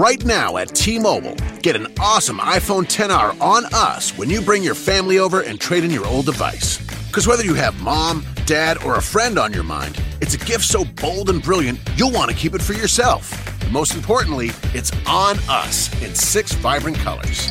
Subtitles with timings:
[0.00, 4.74] Right now at T-Mobile, get an awesome iPhone 10R on us when you bring your
[4.74, 6.78] family over and trade in your old device.
[7.08, 10.64] Because whether you have mom, dad, or a friend on your mind, it's a gift
[10.64, 13.30] so bold and brilliant you'll want to keep it for yourself.
[13.62, 17.50] And most importantly, it's on us in six vibrant colors.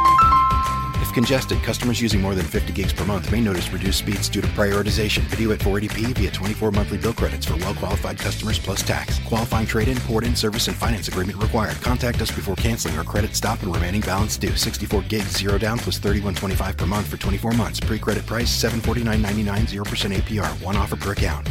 [1.11, 4.39] If congested, customers using more than 50 gigs per month may notice reduced speeds due
[4.39, 5.23] to prioritization.
[5.23, 9.19] Video at 480p via 24 monthly bill credits for well-qualified customers plus tax.
[9.25, 11.75] Qualifying trade-in, port-in, service, and finance agreement required.
[11.81, 14.55] Contact us before canceling or credit stop and remaining balance due.
[14.55, 17.81] 64 gigs, zero down plus 31.25 per month for 24 months.
[17.81, 20.63] Pre-credit price 749.99, 0% APR.
[20.63, 21.45] One offer per account.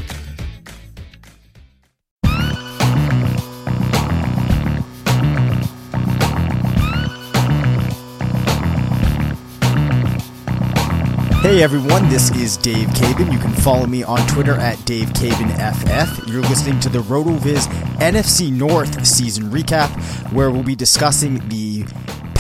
[11.61, 13.31] Hey everyone, this is Dave Caban.
[13.31, 16.27] You can follow me on Twitter at DaveCabanFF.
[16.27, 17.67] You're listening to the RotoViz
[17.99, 19.91] NFC North season recap,
[20.33, 21.85] where we'll be discussing the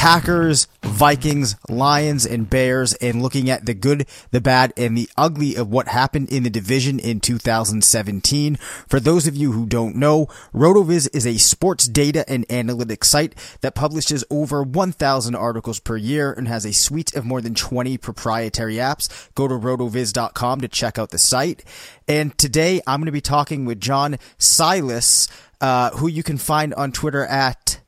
[0.00, 5.54] Packers, Vikings, Lions, and Bears, and looking at the good, the bad, and the ugly
[5.54, 8.56] of what happened in the division in 2017.
[8.88, 10.24] For those of you who don't know,
[10.54, 16.32] RotoViz is a sports data and analytics site that publishes over 1,000 articles per year
[16.32, 19.28] and has a suite of more than 20 proprietary apps.
[19.34, 21.62] Go to rotoviz.com to check out the site.
[22.08, 25.28] And today I'm going to be talking with John Psilas,
[25.60, 27.79] uh, who you can find on Twitter at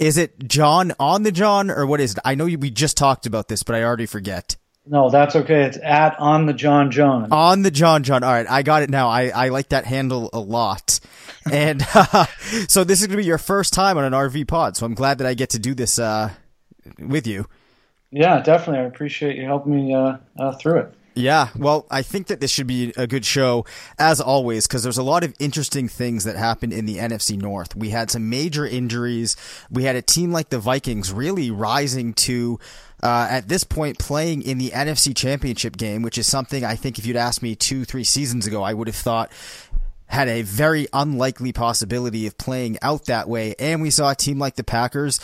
[0.00, 2.18] is it John on the John or what is it?
[2.24, 4.56] I know we just talked about this, but I already forget.
[4.86, 5.64] No, that's okay.
[5.64, 7.30] It's at on the John John.
[7.30, 8.24] On the John John.
[8.24, 9.08] All right, I got it now.
[9.08, 11.00] I, I like that handle a lot.
[11.52, 12.24] And uh,
[12.66, 14.76] so this is going to be your first time on an RV pod.
[14.76, 16.30] So I'm glad that I get to do this uh,
[16.98, 17.46] with you.
[18.10, 18.80] Yeah, definitely.
[18.80, 20.94] I appreciate you helping me uh, uh through it.
[21.14, 23.66] Yeah, well, I think that this should be a good show,
[23.98, 27.74] as always, because there's a lot of interesting things that happened in the NFC North.
[27.74, 29.36] We had some major injuries.
[29.70, 32.60] We had a team like the Vikings really rising to,
[33.02, 36.98] uh, at this point, playing in the NFC Championship game, which is something I think
[36.98, 39.32] if you'd asked me two, three seasons ago, I would have thought
[40.06, 43.54] had a very unlikely possibility of playing out that way.
[43.60, 45.20] And we saw a team like the Packers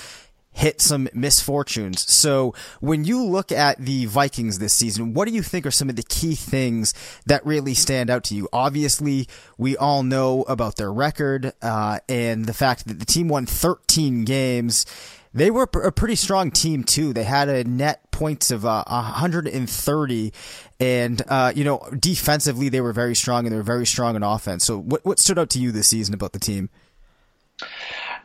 [0.56, 2.10] hit some misfortunes.
[2.10, 5.90] So when you look at the Vikings this season, what do you think are some
[5.90, 6.94] of the key things
[7.26, 8.48] that really stand out to you?
[8.54, 13.44] Obviously, we all know about their record uh, and the fact that the team won
[13.44, 14.86] 13 games.
[15.34, 17.12] They were a pretty strong team too.
[17.12, 20.32] They had a net points of uh, 130,
[20.80, 24.22] and uh, you know defensively they were very strong and they were very strong in
[24.22, 24.64] offense.
[24.64, 26.70] So what what stood out to you this season about the team?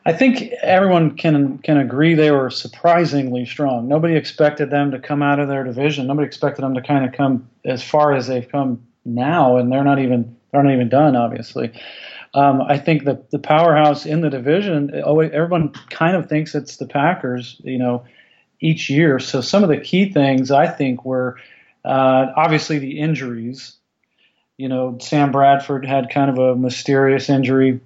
[0.05, 3.87] I think everyone can can agree they were surprisingly strong.
[3.87, 6.07] Nobody expected them to come out of their division.
[6.07, 9.83] Nobody expected them to kind of come as far as they've come now, and they're
[9.83, 11.71] not even they're not even done, obviously.
[12.33, 16.87] Um, I think the the powerhouse in the division, everyone kind of thinks it's the
[16.87, 18.05] Packers, you know,
[18.59, 19.19] each year.
[19.19, 21.37] So some of the key things I think were
[21.85, 23.75] uh, obviously the injuries.
[24.57, 27.81] You know, Sam Bradford had kind of a mysterious injury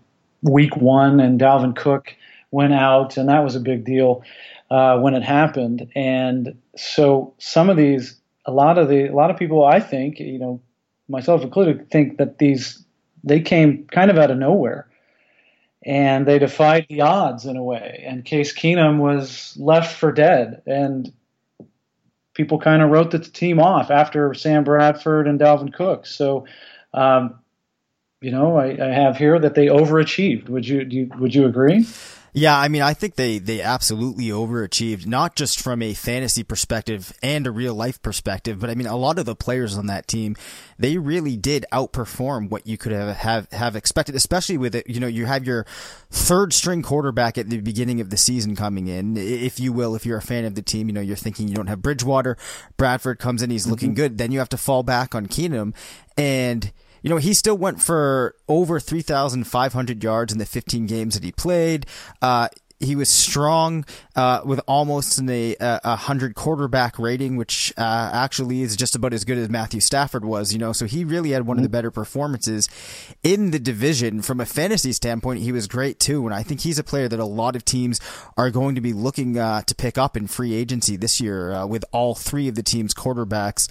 [0.45, 2.15] week one, and Dalvin Cook
[2.51, 4.23] went out, and that was a big deal
[4.71, 5.89] uh, when it happened.
[5.95, 10.19] And so some of these, a lot of the, a lot of people, I think,
[10.19, 10.61] you know,
[11.07, 12.83] myself included, think that these
[13.25, 14.87] they came kind of out of nowhere
[15.83, 18.03] and they defied the odds in a way.
[18.07, 21.11] And Case Keenum was left for dead, and
[22.33, 26.05] people kind of wrote the team off after Sam Bradford and Dalvin Cook.
[26.07, 26.45] So,
[26.93, 27.39] um,
[28.25, 30.49] you know, I, I, have here that they overachieved.
[30.49, 31.85] Would you, you would you agree?
[32.33, 37.13] Yeah, I mean, I think they, they absolutely overachieved, not just from a fantasy perspective
[37.21, 40.07] and a real life perspective, but I mean, a lot of the players on that
[40.07, 40.35] team,
[40.79, 44.89] they really did outperform what you could have, have, have expected, especially with it.
[44.89, 45.65] You know, you have your
[46.09, 50.03] third string quarterback at the beginning of the season coming in, if you will, if
[50.05, 52.37] you're a fan of the team, you know, you're thinking you don't have Bridgewater,
[52.75, 53.71] Bradford comes in, he's mm-hmm.
[53.71, 54.17] looking good.
[54.17, 55.73] Then you have to fall back on Keenum
[56.17, 56.73] and,
[57.05, 61.31] you know, he still went for over 3,500 yards in the 15 games that he
[61.31, 61.85] played.
[62.19, 62.47] Uh,
[62.79, 63.85] he was strong
[64.15, 69.23] uh, with almost an, a, hundred quarterback rating, which uh, actually is just about as
[69.23, 70.51] good as Matthew Stafford was.
[70.51, 72.67] You know, so he really had one of the better performances
[73.21, 75.41] in the division from a fantasy standpoint.
[75.41, 78.01] He was great too, and I think he's a player that a lot of teams
[78.35, 81.67] are going to be looking uh, to pick up in free agency this year uh,
[81.67, 83.69] with all three of the team's quarterbacks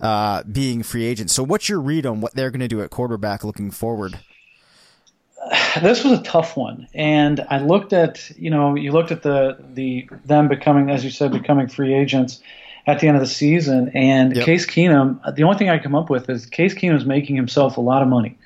[0.00, 1.32] uh, being free agents.
[1.32, 4.18] So, what's your read on what they're going to do at quarterback looking forward?
[5.82, 9.58] This was a tough one, and I looked at you know you looked at the
[9.74, 12.40] the them becoming as you said becoming free agents
[12.86, 14.44] at the end of the season, and yep.
[14.44, 15.20] Case Keenum.
[15.34, 18.02] The only thing I come up with is Case Keenum is making himself a lot
[18.02, 18.38] of money.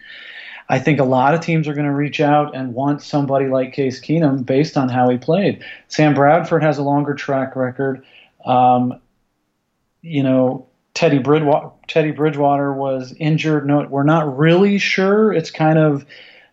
[0.68, 3.72] I think a lot of teams are going to reach out and want somebody like
[3.72, 5.64] Case Keenum based on how he played.
[5.88, 8.04] Sam Bradford has a longer track record.
[8.44, 9.00] Um,
[10.00, 10.68] you know,
[11.00, 13.66] Teddy Bridgewater, Teddy Bridgewater was injured.
[13.66, 15.32] No, we're not really sure.
[15.32, 16.04] It's kind of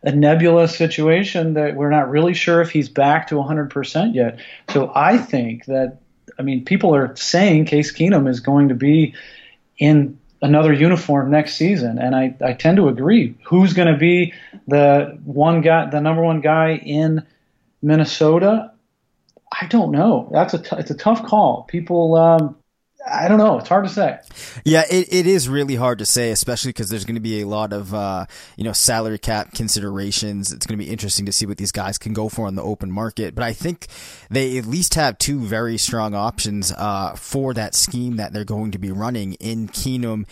[0.04, 4.40] a nebulous situation that we're not really sure if he's back to 100% yet.
[4.70, 5.98] So I think that,
[6.40, 9.16] I mean, people are saying Case Keenum is going to be
[9.78, 13.36] in another uniform next season, and I, I tend to agree.
[13.48, 14.34] Who's going to be
[14.66, 17.28] the one guy, the number one guy in
[17.82, 18.72] Minnesota?
[19.52, 20.30] I don't know.
[20.32, 21.64] That's a t- it's a tough call.
[21.64, 22.56] People um,
[23.06, 23.58] I don't know.
[23.60, 24.20] It's hard to say.
[24.66, 27.48] Yeah, it, it is really hard to say, especially because there's going to be a
[27.48, 28.26] lot of, uh,
[28.58, 30.52] you know, salary cap considerations.
[30.52, 32.64] It's going to be interesting to see what these guys can go for on the
[32.64, 33.36] open market.
[33.36, 33.88] But I think
[34.30, 38.72] they at least have two very strong options, uh, for that scheme that they're going
[38.72, 40.26] to be running in Keenum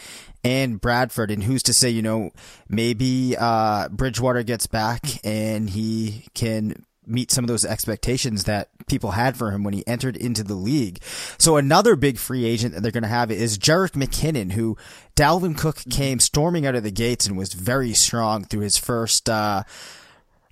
[0.44, 1.32] and Bradford.
[1.32, 2.32] And who's to say, you know,
[2.68, 9.12] maybe, uh, Bridgewater gets back and he can meet some of those expectations that people
[9.12, 11.02] had for him when he entered into the league.
[11.38, 14.78] So another big free agent that they're going to have is Jerick McKinnon, who
[15.16, 19.30] Dalvin Cook came storming out of the gates and was very strong through his first,
[19.30, 19.64] uh,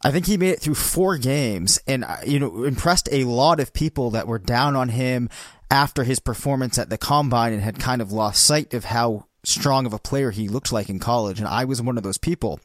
[0.04, 3.60] I think he made it through four games and, uh, you know, impressed a lot
[3.60, 5.30] of people that were down on him
[5.72, 9.86] after his performance at the combine and had kind of lost sight of how strong
[9.86, 12.59] of a player he looked like in college, and I was one of those people.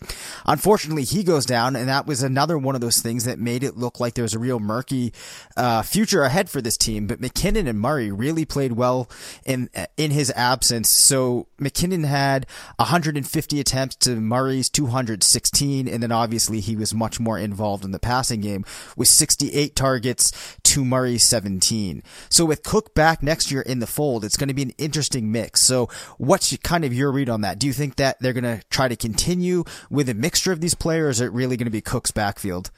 [0.46, 3.76] Unfortunately, he goes down, and that was another one of those things that made it
[3.76, 5.12] look like there was a real murky
[5.56, 7.06] uh, future ahead for this team.
[7.06, 9.10] But McKinnon and Murray really played well
[9.44, 10.88] in in his absence.
[10.88, 17.38] So McKinnon had 150 attempts to Murray's 216, and then obviously he was much more
[17.38, 18.64] involved in the passing game
[18.96, 22.02] with 68 targets to Murray's 17.
[22.28, 25.32] So with Cook back next year in the fold, it's going to be an interesting
[25.32, 25.60] mix.
[25.60, 27.58] So what's kind of your read on that?
[27.58, 30.74] Do you think that they're going to try to continue with a mixture of these
[30.74, 31.18] players?
[31.22, 32.70] Or is it really going to be Cook's backfield?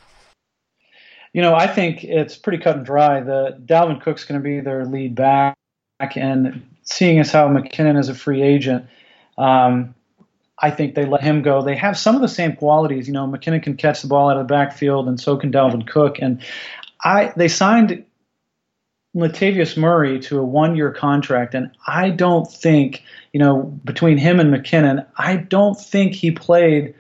[1.33, 3.21] You know, I think it's pretty cut and dry.
[3.21, 5.57] The Dalvin Cook's going to be their lead back,
[6.15, 8.87] and seeing as how McKinnon is a free agent,
[9.37, 9.95] um,
[10.59, 11.63] I think they let him go.
[11.63, 13.09] They have some of the same qualities.
[13.09, 15.87] You know, McKinnon can catch the ball out of the backfield, and so can Dalvin
[15.87, 16.19] Cook.
[16.21, 16.43] And
[17.03, 18.05] I they signed
[19.15, 23.03] Latavius Murray to a one-year contract, and I don't think
[23.33, 26.95] you know between him and McKinnon, I don't think he played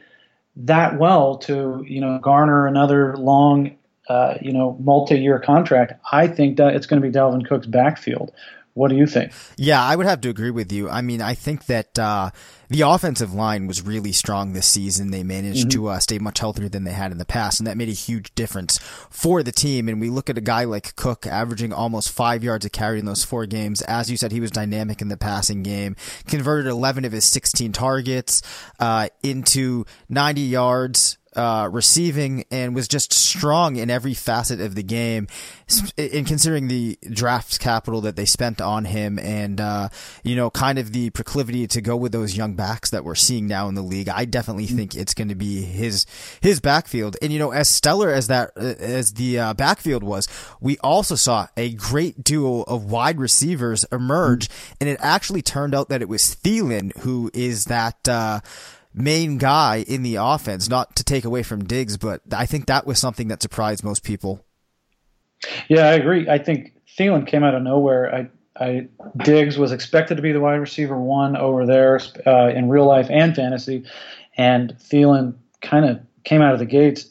[0.56, 3.76] that well to you know garner another long
[4.08, 5.92] uh, you know multi-year contract.
[6.10, 8.32] I think that it's going to be Dalvin Cook's backfield
[8.80, 9.32] What do you think?
[9.58, 10.88] Yeah, I would have to agree with you.
[10.88, 12.30] I mean, I think that uh,
[12.70, 15.10] the offensive line was really strong this season.
[15.10, 15.82] They managed mm-hmm.
[15.82, 17.92] to uh, stay much healthier than they had in the past, and that made a
[17.92, 18.78] huge difference
[19.10, 19.86] for the team.
[19.90, 23.04] And we look at a guy like Cook averaging almost five yards a carry in
[23.04, 23.82] those four games.
[23.82, 25.94] As you said, he was dynamic in the passing game,
[26.26, 28.40] converted 11 of his 16 targets
[28.78, 34.82] uh, into 90 yards uh, receiving and was just strong in every facet of the
[34.82, 35.28] game.
[35.96, 39.88] In considering the draft capital that they spent on him, and uh,
[40.24, 43.46] you know, kind of the proclivity to go with those young backs that we're seeing
[43.46, 44.74] now in the league, I definitely mm.
[44.74, 46.06] think it's going to be his
[46.40, 47.16] his backfield.
[47.22, 50.26] And you know, as stellar as that as the uh, backfield was,
[50.60, 54.48] we also saw a great duo of wide receivers emerge,
[54.80, 58.40] and it actually turned out that it was Thielen who is that uh,
[58.94, 62.86] main guy in the offense, not to take away from Diggs, but I think that
[62.86, 64.44] was something that surprised most people.
[65.68, 66.28] Yeah, I agree.
[66.28, 68.14] I think Thielen came out of nowhere.
[68.14, 68.30] I,
[68.62, 72.86] I Diggs was expected to be the wide receiver one over there uh, in real
[72.86, 73.84] life and fantasy,
[74.36, 77.10] and Thielen kind of came out of the gates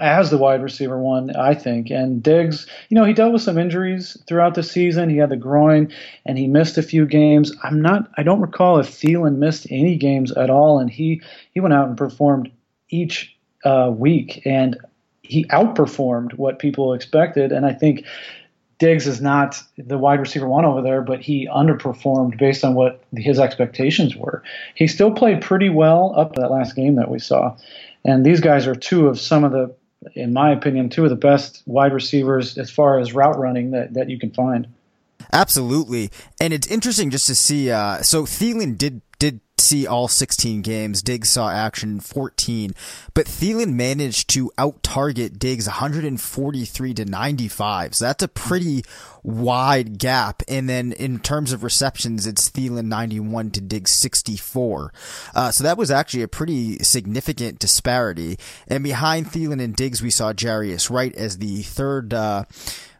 [0.00, 1.90] as the wide receiver one, I think.
[1.90, 5.10] And Diggs, you know, he dealt with some injuries throughout the season.
[5.10, 5.92] He had the groin
[6.24, 7.52] and he missed a few games.
[7.62, 11.60] I'm not I don't recall if Thielen missed any games at all and he he
[11.60, 12.50] went out and performed
[12.88, 14.76] each uh, week and
[15.22, 18.04] he outperformed what people expected and I think
[18.78, 23.02] Diggs is not the wide receiver one over there, but he underperformed based on what
[23.16, 24.42] his expectations were.
[24.74, 27.56] He still played pretty well up that last game that we saw.
[28.06, 29.74] And these guys are two of some of the,
[30.14, 33.94] in my opinion, two of the best wide receivers as far as route running that,
[33.94, 34.68] that you can find.
[35.32, 36.10] Absolutely.
[36.40, 37.70] And it's interesting just to see.
[37.70, 39.02] Uh, so Thielen did did
[39.58, 41.02] see all 16 games.
[41.02, 42.72] Diggs saw action 14,
[43.14, 47.94] but Thielen managed to out target Diggs 143 to 95.
[47.94, 48.84] So that's a pretty
[49.22, 50.42] wide gap.
[50.46, 54.92] And then in terms of receptions, it's Thielen 91 to Diggs 64.
[55.34, 58.38] Uh, so that was actually a pretty significant disparity.
[58.68, 62.44] And behind Thielen and Diggs, we saw Jarius Wright as the third, uh,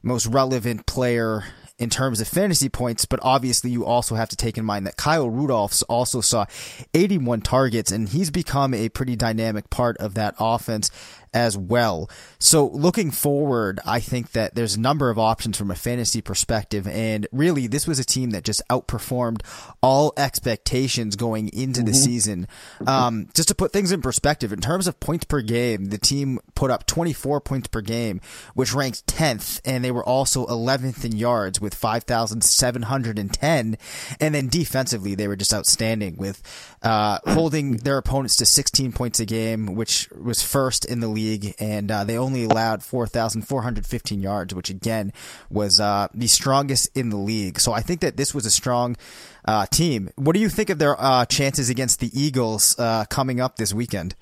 [0.02, 1.44] most relevant player
[1.78, 4.96] in terms of fantasy points, but obviously you also have to take in mind that
[4.96, 6.46] Kyle Rudolph's also saw
[6.94, 10.90] 81 targets and he's become a pretty dynamic part of that offense
[11.36, 12.10] as well.
[12.38, 16.86] So looking forward, I think that there's a number of options from a fantasy perspective.
[16.86, 19.42] And really, this was a team that just outperformed
[19.82, 21.88] all expectations going into mm-hmm.
[21.88, 22.48] the season.
[22.86, 26.38] Um, just to put things in perspective, in terms of points per game, the team
[26.54, 28.22] put up 24 points per game,
[28.54, 29.60] which ranked 10th.
[29.64, 33.76] And they were also 11th in yards with 5,710.
[34.20, 36.42] And then defensively, they were just outstanding with,
[36.82, 41.25] uh, holding their opponents to 16 points a game, which was first in the league
[41.26, 45.12] league, and uh, they only allowed 4,415 yards, which again
[45.50, 47.60] was uh, the strongest in the league.
[47.60, 48.96] So I think that this was a strong
[49.44, 50.10] uh, team.
[50.16, 53.72] What do you think of their uh, chances against the Eagles uh, coming up this
[53.74, 54.14] weekend?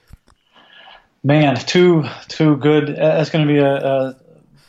[1.23, 2.90] Man, two two good.
[2.90, 4.16] It's going to be a, a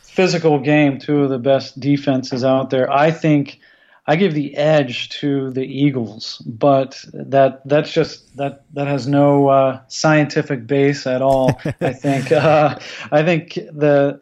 [0.02, 0.98] physical game.
[0.98, 2.90] Two of the best defenses out there.
[2.90, 3.60] I think
[4.06, 9.48] I give the edge to the Eagles, but that that's just that that has no
[9.48, 11.60] uh, scientific base at all.
[11.80, 12.78] I think uh,
[13.10, 14.20] I think the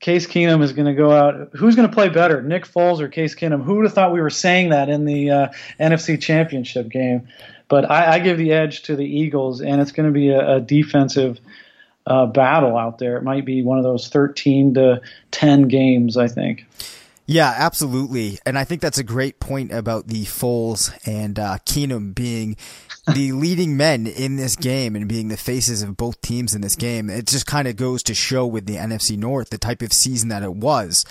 [0.00, 1.50] Case Keenum is going to go out.
[1.54, 3.64] Who's going to play better, Nick Foles or Case Keenum?
[3.64, 5.48] Who would have thought we were saying that in the uh,
[5.80, 7.28] NFC Championship game?
[7.68, 10.56] But I, I, give the edge to the Eagles, and it's going to be a,
[10.56, 11.40] a defensive
[12.06, 13.16] uh, battle out there.
[13.16, 16.66] It might be one of those 13 to 10 games, I think.
[17.26, 18.38] Yeah, absolutely.
[18.44, 22.56] And I think that's a great point about the Foles and uh, Keenum being
[23.06, 26.76] the leading men in this game and being the faces of both teams in this
[26.76, 27.10] game.
[27.10, 30.28] It just kind of goes to show with the NFC North the type of season
[30.28, 31.04] that it was.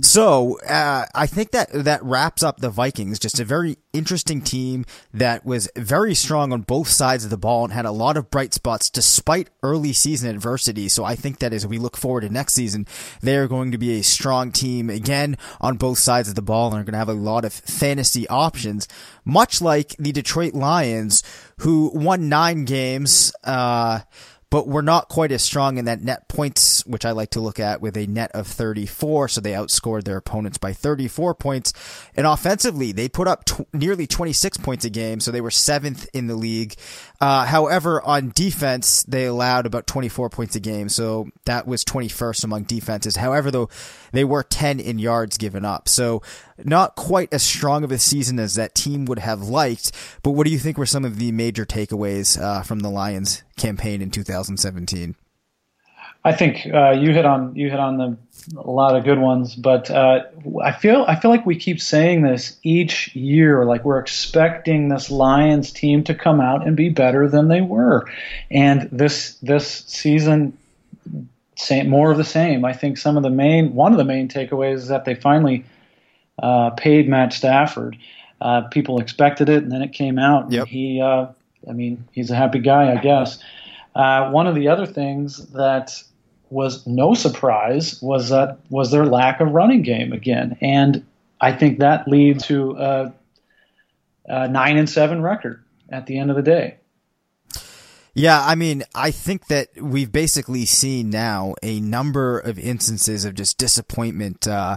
[0.00, 3.18] So uh, I think that that wraps up the Vikings.
[3.18, 7.64] Just a very interesting team that was very strong on both sides of the ball
[7.64, 10.88] and had a lot of bright spots despite early season adversity.
[10.88, 12.86] So I think that as we look forward to next season,
[13.20, 16.72] they are going to be a strong team again on both sides of the ball
[16.72, 18.88] and are going to have a lot of fantasy options,
[19.24, 21.22] much like the Detroit Lions,
[21.58, 23.32] who won nine games.
[23.44, 24.00] Uh,
[24.52, 27.58] but we're not quite as strong in that net points, which I like to look
[27.58, 29.28] at with a net of 34.
[29.28, 31.72] So they outscored their opponents by 34 points.
[32.14, 35.20] And offensively, they put up t- nearly 26 points a game.
[35.20, 36.74] So they were seventh in the league.
[37.22, 40.88] Uh, however, on defense, they allowed about 24 points a game.
[40.88, 43.14] So that was 21st among defenses.
[43.14, 43.68] However, though,
[44.10, 45.88] they were 10 in yards given up.
[45.88, 46.20] So
[46.58, 49.92] not quite as strong of a season as that team would have liked.
[50.24, 53.44] But what do you think were some of the major takeaways uh, from the Lions
[53.56, 55.14] campaign in 2017?
[56.24, 58.16] I think uh, you hit on you hit on the,
[58.56, 60.24] a lot of good ones, but uh,
[60.62, 65.10] I feel I feel like we keep saying this each year, like we're expecting this
[65.10, 68.08] Lions team to come out and be better than they were,
[68.50, 70.56] and this this season,
[71.56, 72.64] same, more of the same.
[72.64, 75.64] I think some of the main one of the main takeaways is that they finally
[76.42, 77.96] uh, paid Matt Stafford.
[78.40, 80.50] Uh, people expected it, and then it came out.
[80.50, 80.66] Yep.
[80.66, 81.26] He, uh,
[81.68, 83.38] I mean, he's a happy guy, I guess.
[83.94, 86.02] Uh, one of the other things that
[86.52, 91.04] was no surprise was that was their lack of running game again, and
[91.40, 93.12] I think that leads to a,
[94.26, 96.76] a nine and seven record at the end of the day.
[98.14, 103.34] Yeah, I mean, I think that we've basically seen now a number of instances of
[103.34, 104.76] just disappointment uh,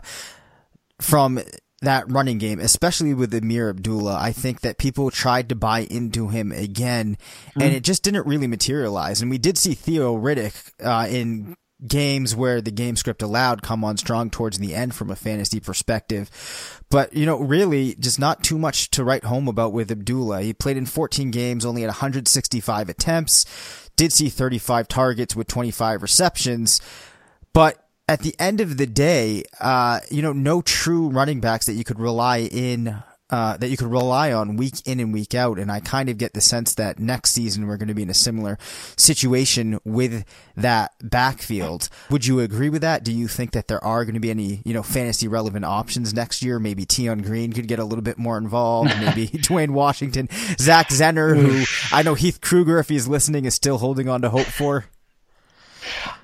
[1.01, 1.41] from
[1.81, 4.17] that running game, especially with Ameer Abdullah.
[4.19, 7.17] I think that people tried to buy into him again,
[7.49, 7.61] mm-hmm.
[7.61, 9.21] and it just didn't really materialize.
[9.21, 11.55] And we did see Theo Riddick uh, in
[11.85, 15.59] games where the game script allowed come on strong towards the end from a fantasy
[15.59, 16.83] perspective.
[16.89, 20.41] But, you know, really just not too much to write home about with Abdullah.
[20.41, 26.01] He played in 14 games, only had 165 attempts, did see 35 targets with 25
[26.01, 26.81] receptions,
[27.53, 31.73] but at the end of the day, uh, you know, no true running backs that
[31.73, 35.57] you could rely in uh, that you could rely on week in and week out.
[35.57, 38.09] And I kind of get the sense that next season we're going to be in
[38.09, 38.57] a similar
[38.97, 41.89] situation with that backfield.
[42.09, 43.03] Would you agree with that?
[43.03, 46.13] Do you think that there are going to be any, you know, fantasy relevant options
[46.13, 46.59] next year?
[46.59, 48.89] Maybe Tion Green could get a little bit more involved.
[48.99, 50.29] Maybe Dwayne Washington,
[50.59, 51.65] Zach Zenner, who
[51.95, 54.85] I know Heath Kruger, if he's listening, is still holding on to hope for.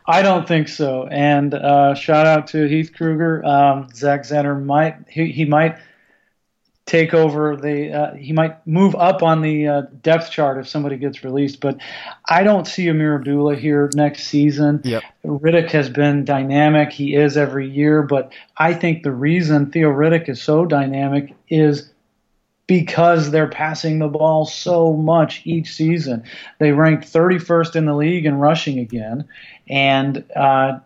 [0.06, 1.08] I don't think so.
[1.08, 3.46] And uh, shout out to Heath Kruger.
[3.46, 5.78] Um, Zach Zenner might he, he might
[6.92, 10.98] take over the uh, he might move up on the uh, depth chart if somebody
[10.98, 11.78] gets released but
[12.28, 14.82] i don't see ameer abdullah here next season.
[14.84, 15.02] Yep.
[15.24, 16.92] riddick has been dynamic.
[16.92, 21.90] He is every year but i think the reason theo riddick is so dynamic is
[22.68, 26.24] because they're passing the ball so much each season.
[26.60, 29.28] They ranked 31st in the league in rushing again
[29.70, 30.80] and uh,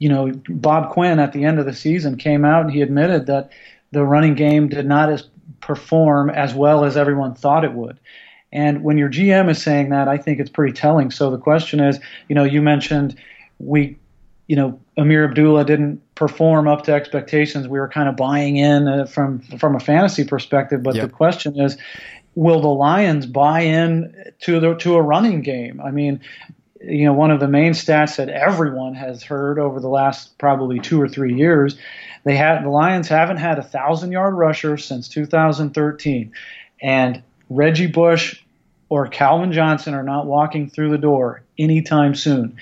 [0.00, 3.26] you know bob quinn at the end of the season came out and he admitted
[3.26, 3.50] that
[3.92, 5.28] the running game did not as
[5.60, 7.98] perform as well as everyone thought it would.
[8.52, 11.10] And when your GM is saying that, I think it's pretty telling.
[11.10, 13.16] So the question is, you know, you mentioned
[13.58, 13.98] we,
[14.46, 17.68] you know, Ameer Abdullah didn't perform up to expectations.
[17.68, 21.08] We were kind of buying in uh, from from a fantasy perspective, but yep.
[21.08, 21.76] the question is,
[22.34, 25.80] will the Lions buy in to the to a running game?
[25.84, 26.20] I mean,
[26.88, 30.78] you know, one of the main stats that everyone has heard over the last probably
[30.80, 31.76] two or three years
[32.26, 36.32] they have the Lions haven't had a thousand yard rusher since 2013,
[36.82, 38.42] and Reggie Bush
[38.88, 42.56] or Calvin Johnson are not walking through the door anytime soon.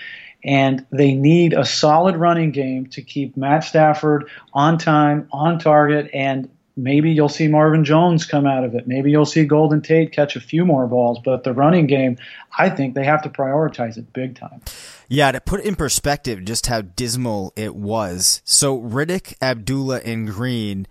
[0.44, 6.10] And they need a solid running game to keep Matt Stafford on time, on target,
[6.12, 8.86] and maybe you'll see Marvin Jones come out of it.
[8.86, 11.18] Maybe you'll see Golden Tate catch a few more balls.
[11.24, 12.18] But the running game,
[12.58, 14.62] I think they have to prioritize it big time.
[15.08, 18.42] Yeah, to put in perspective just how dismal it was.
[18.44, 20.86] So Riddick, Abdullah, and Green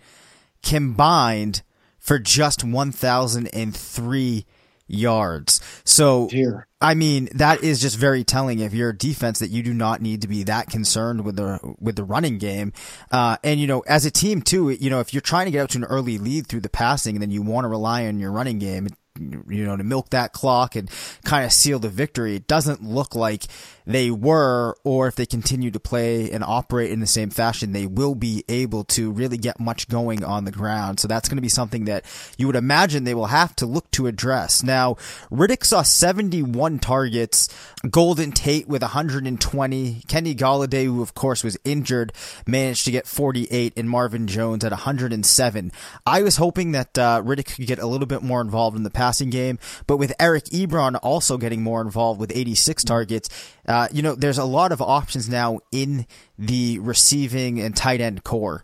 [0.61, 1.61] combined
[1.99, 4.45] for just 1,003
[4.87, 5.61] yards.
[5.83, 6.67] So, Dear.
[6.83, 10.01] I mean, that is just very telling if you're a defense that you do not
[10.01, 12.73] need to be that concerned with the, with the running game.
[13.09, 15.61] Uh, and you know, as a team too, you know, if you're trying to get
[15.61, 18.19] out to an early lead through the passing and then you want to rely on
[18.19, 20.89] your running game, you know, to milk that clock and
[21.23, 22.35] kind of seal the victory.
[22.35, 23.45] It doesn't look like
[23.85, 27.85] they were, or if they continue to play and operate in the same fashion, they
[27.85, 30.99] will be able to really get much going on the ground.
[30.99, 32.05] So that's going to be something that
[32.37, 34.63] you would imagine they will have to look to address.
[34.63, 34.95] Now,
[35.31, 37.49] Riddick saw 71 targets,
[37.89, 42.13] Golden Tate with 120, Kenny Golladay, who of course was injured,
[42.47, 45.71] managed to get 48, and Marvin Jones at 107.
[46.05, 48.89] I was hoping that uh, Riddick could get a little bit more involved in the
[48.89, 53.29] passing game, but with Eric Ebron also getting more involved with 86 targets,
[53.67, 56.05] uh, you know, there's a lot of options now in
[56.37, 58.63] the receiving and tight end corps.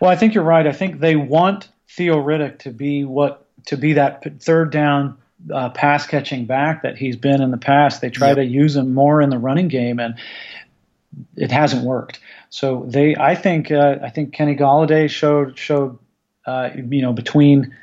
[0.00, 0.66] Well, I think you're right.
[0.66, 5.18] I think they want Theo Riddick to be what to be that third down
[5.52, 8.00] uh, pass catching back that he's been in the past.
[8.00, 8.36] They try yep.
[8.36, 10.14] to use him more in the running game, and
[11.36, 12.20] it hasn't worked.
[12.50, 15.98] So they, I think, uh, I think Kenny Golladay showed showed,
[16.46, 17.74] uh, you know, between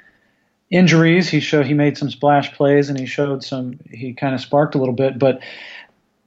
[0.70, 1.30] injuries.
[1.30, 4.76] He showed he made some splash plays and he showed some he kind of sparked
[4.76, 5.40] a little bit, but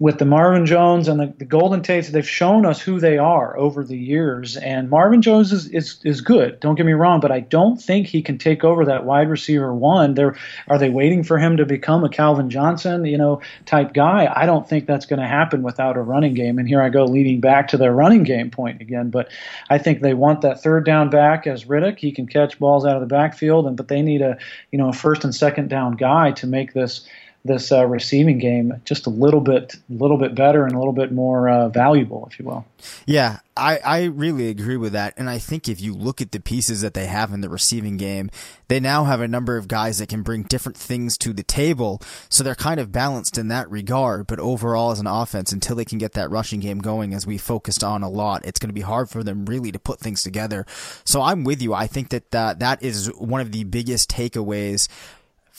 [0.01, 3.57] with the Marvin Jones and the, the, Golden Tates, they've shown us who they are
[3.59, 4.57] over the years.
[4.57, 6.59] And Marvin Jones is, is, is good.
[6.59, 9.75] Don't get me wrong, but I don't think he can take over that wide receiver
[9.75, 10.15] one.
[10.15, 10.35] They're,
[10.69, 14.33] are they waiting for him to become a Calvin Johnson, you know, type guy?
[14.35, 16.59] I don't think that's going to happen without a running game.
[16.59, 19.11] And here I go leading back to their running game point again.
[19.11, 19.29] But
[19.69, 21.99] I think they want that third down back as Riddick.
[21.99, 24.39] He can catch balls out of the backfield, and but they need a
[24.73, 27.07] you know a first and second down guy to make this
[27.45, 31.11] this uh, receiving game just a little bit, little bit better and a little bit
[31.11, 32.67] more uh, valuable, if you will.
[33.07, 35.15] Yeah, I, I really agree with that.
[35.17, 37.97] And I think if you look at the pieces that they have in the receiving
[37.97, 38.31] game,
[38.69, 42.03] they now have a number of guys that can bring different things to the table.
[42.29, 44.27] So they're kind of balanced in that regard.
[44.27, 47.39] But overall, as an offense, until they can get that rushing game going, as we
[47.39, 50.23] focused on a lot, it's going to be hard for them really to put things
[50.23, 50.67] together.
[51.05, 51.73] So I'm with you.
[51.73, 54.89] I think that uh, that is one of the biggest takeaways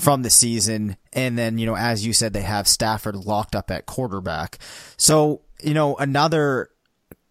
[0.02, 0.98] from the season.
[1.14, 4.58] And then, you know, as you said, they have Stafford locked up at quarterback.
[4.98, 6.70] So, you know, another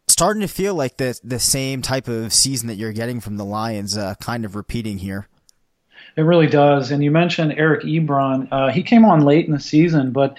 [0.07, 3.45] starting to feel like the the same type of season that you're getting from the
[3.45, 5.27] Lions, uh, kind of repeating here.
[6.17, 6.91] It really does.
[6.91, 8.49] And you mentioned Eric Ebron.
[8.51, 10.37] Uh, he came on late in the season, but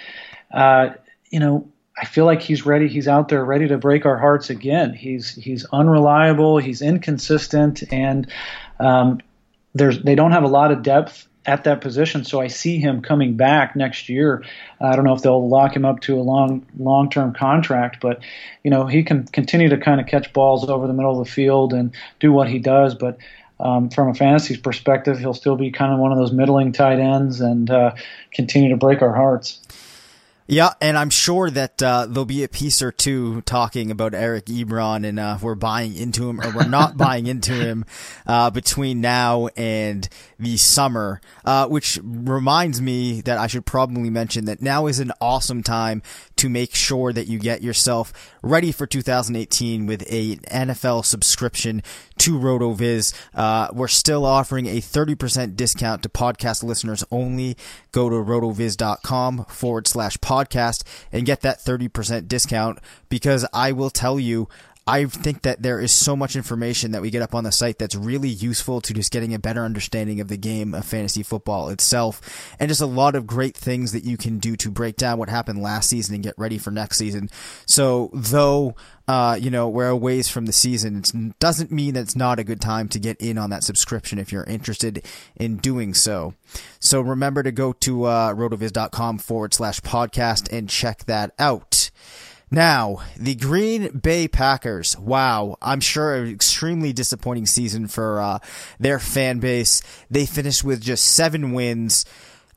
[0.52, 0.91] uh,
[1.30, 2.88] you know, I feel like he's ready.
[2.88, 4.94] He's out there ready to break our hearts again.
[4.94, 6.60] He's he's unreliable.
[6.60, 8.32] He's inconsistent, and
[8.80, 9.20] um,
[9.74, 12.23] there's they don't have a lot of depth at that position.
[12.23, 14.43] So I see him coming back next year.
[14.80, 18.21] I don't know if they'll lock him up to a long long term contract, but
[18.63, 21.32] you know he can continue to kind of catch balls over the middle of the
[21.32, 22.95] field and do what he does.
[22.95, 23.17] But
[23.60, 26.99] um, from a fantasy perspective, he'll still be kind of one of those middling tight
[26.99, 27.93] ends and uh,
[28.32, 29.60] continue to break our hearts.
[30.51, 34.47] Yeah, and I'm sure that uh, there'll be a piece or two talking about Eric
[34.47, 37.85] Ebron and uh, we're buying into him or we're not buying into him
[38.27, 44.43] uh, between now and the summer, uh, which reminds me that I should probably mention
[44.43, 46.01] that now is an awesome time
[46.35, 48.11] to make sure that you get yourself
[48.43, 51.81] ready for 2018 with a NFL subscription
[52.21, 53.13] to RotoViz.
[53.34, 57.57] Uh, we're still offering a 30% discount to podcast listeners only.
[57.91, 62.77] Go to rotoviz.com forward slash podcast and get that 30% discount
[63.10, 64.47] because I will tell you,
[64.88, 67.78] I think that there is so much information that we get up on the site
[67.78, 71.70] that's really useful to just getting a better understanding of the game of fantasy football
[71.70, 75.20] itself and just a lot of great things that you can do to break down
[75.20, 77.30] what happened last season and get ready for next season.
[77.67, 78.76] So though,
[79.08, 82.39] uh, you know, we're a ways from the season, it doesn't mean that it's not
[82.39, 86.34] a good time to get in on that subscription if you're interested in doing so.
[86.80, 91.90] So remember to go to, uh, rotoviz.com forward slash podcast and check that out.
[92.53, 94.97] Now, the Green Bay Packers.
[94.99, 98.39] Wow, I'm sure an extremely disappointing season for uh,
[98.77, 99.81] their fan base.
[100.09, 102.03] They finished with just seven wins.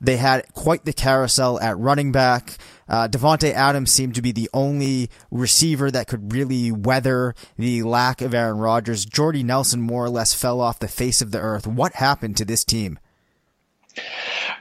[0.01, 2.57] They had quite the carousel at running back.
[2.89, 8.21] Uh, Davante Adams seemed to be the only receiver that could really weather the lack
[8.21, 9.05] of Aaron Rodgers.
[9.05, 11.65] Jordy Nelson more or less fell off the face of the earth.
[11.65, 12.99] What happened to this team?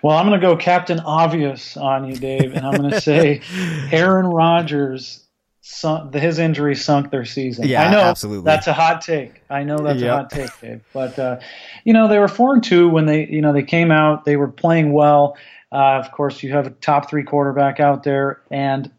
[0.01, 3.41] Well, I'm going to go Captain Obvious on you, Dave, and I'm going to say
[3.91, 5.24] Aaron Rodgers
[5.67, 7.67] sunk, his injury sunk their season.
[7.67, 8.45] Yeah, I know absolutely.
[8.45, 9.43] That's a hot take.
[9.49, 10.13] I know that's yep.
[10.13, 10.85] a hot take, Dave.
[10.93, 11.41] But uh,
[11.85, 14.27] you know, they were four and two when they, you know, they came out.
[14.27, 15.39] They were playing well.
[15.73, 18.91] Uh, of course, you have a top three quarterback out there, and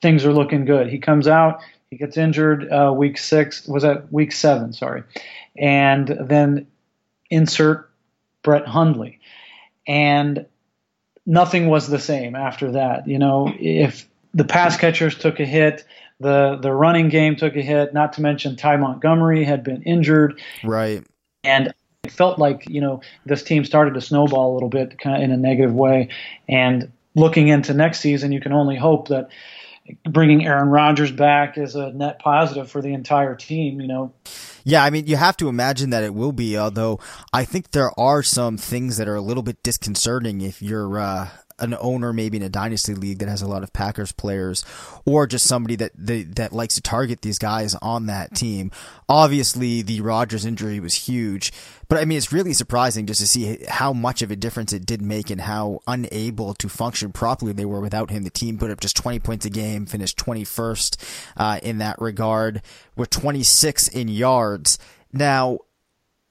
[0.00, 0.88] things are looking good.
[0.88, 1.60] He comes out.
[1.90, 3.68] He gets injured uh, week six.
[3.68, 4.72] Was that week seven?
[4.72, 5.02] Sorry,
[5.58, 6.66] and then
[7.28, 7.90] insert
[8.42, 9.20] Brett Hundley,
[9.86, 10.46] and
[11.26, 13.06] nothing was the same after that.
[13.06, 15.84] You know, if the pass catchers took a hit.
[16.20, 17.92] The the running game took a hit.
[17.92, 20.40] Not to mention Ty Montgomery had been injured.
[20.62, 21.04] Right.
[21.42, 21.72] And
[22.04, 25.22] it felt like you know this team started to snowball a little bit, kind of
[25.22, 26.10] in a negative way.
[26.48, 29.30] And looking into next season, you can only hope that
[30.08, 33.80] bringing Aaron Rodgers back is a net positive for the entire team.
[33.80, 34.12] You know.
[34.64, 36.58] Yeah, I mean, you have to imagine that it will be.
[36.58, 37.00] Although
[37.32, 40.98] I think there are some things that are a little bit disconcerting if you're.
[40.98, 44.64] Uh an owner maybe in a dynasty league that has a lot of Packers players
[45.04, 48.70] or just somebody that that likes to target these guys on that team.
[49.08, 51.52] Obviously, the Rodgers injury was huge,
[51.88, 54.86] but I mean it's really surprising just to see how much of a difference it
[54.86, 58.24] did make and how unable to function properly they were without him.
[58.24, 60.96] The team put up just 20 points a game, finished 21st
[61.36, 62.62] uh, in that regard,
[62.96, 64.78] with 26 in yards.
[65.12, 65.60] Now,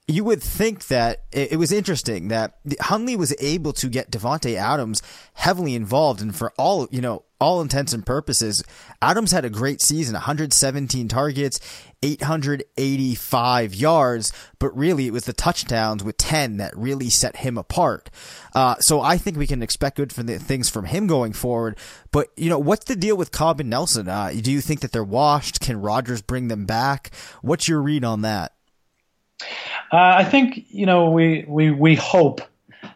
[0.08, 5.02] you would think that it, was interesting that Hundley was able to get Davante Adams
[5.34, 8.62] heavily involved, and for all you know, all intents and purposes,
[9.02, 11.58] Adams had a great season: 117 targets,
[12.02, 14.32] 885 yards.
[14.60, 18.08] But really, it was the touchdowns with 10 that really set him apart.
[18.54, 21.76] Uh, so I think we can expect good the, things from him going forward.
[22.12, 24.08] But you know, what's the deal with Cobb and Nelson?
[24.08, 25.58] Uh, do you think that they're washed?
[25.58, 27.10] Can Rodgers bring them back?
[27.42, 28.52] What's your read on that?
[29.92, 32.40] Uh, I think you know we we we hope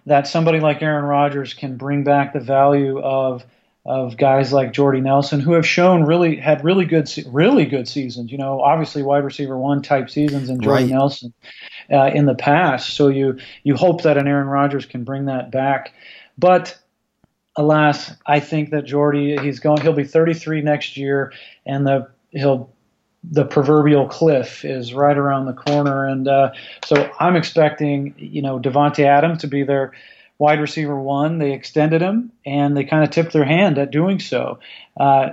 [0.06, 3.44] that somebody like Aaron Rodgers can bring back the value of
[3.86, 8.30] of guys like Jordy Nelson who have shown really had really good really good seasons.
[8.30, 10.90] You know, obviously wide receiver one type seasons and Jordy right.
[10.90, 11.32] Nelson
[11.90, 12.94] uh, in the past.
[12.94, 15.94] So you you hope that an Aaron Rodgers can bring that back,
[16.36, 16.78] but
[17.56, 21.32] alas, I think that Jordy he's going he'll be 33 next year
[21.64, 22.70] and the he'll
[23.22, 26.06] the proverbial cliff is right around the corner.
[26.06, 26.52] And uh,
[26.84, 29.92] so I'm expecting, you know, Davante Adams to be their
[30.38, 31.38] wide receiver one.
[31.38, 34.58] They extended him, and they kind of tipped their hand at doing so.
[34.98, 35.30] Uh,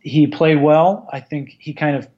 [0.00, 1.08] he played well.
[1.12, 2.08] I think he kind of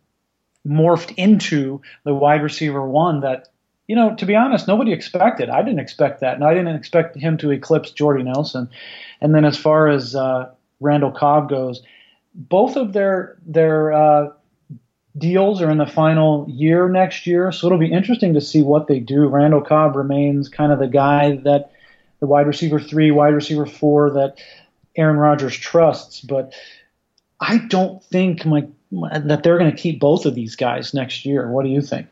[0.66, 3.48] morphed into the wide receiver one that,
[3.88, 5.48] you know, to be honest, nobody expected.
[5.48, 8.68] I didn't expect that, and I didn't expect him to eclipse Jordy Nelson.
[9.20, 10.50] And then as far as uh,
[10.80, 11.82] Randall Cobb goes,
[12.34, 14.28] both of their their uh,
[15.16, 18.86] deals are in the final year next year, so it'll be interesting to see what
[18.86, 19.26] they do.
[19.26, 21.72] Randall Cobb remains kind of the guy that
[22.20, 24.38] the wide receiver three, wide receiver four that
[24.96, 26.54] Aaron Rodgers trusts, but
[27.40, 31.50] I don't think my, that they're going to keep both of these guys next year.
[31.50, 32.06] What do you think?